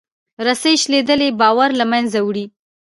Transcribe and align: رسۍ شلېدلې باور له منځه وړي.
رسۍ 0.45 0.75
شلېدلې 0.83 1.29
باور 1.39 1.69
له 1.79 1.85
منځه 1.91 2.19
وړي. 2.27 2.45